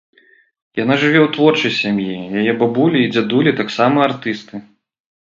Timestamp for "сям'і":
1.81-2.15